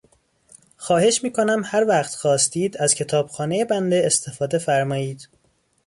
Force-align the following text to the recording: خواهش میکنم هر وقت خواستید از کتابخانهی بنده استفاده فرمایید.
خواهش 0.77 1.23
میکنم 1.23 1.61
هر 1.65 1.83
وقت 1.87 2.15
خواستید 2.15 2.77
از 2.77 2.93
کتابخانهی 2.95 3.65
بنده 3.65 4.01
استفاده 4.05 4.57
فرمایید. 4.57 5.29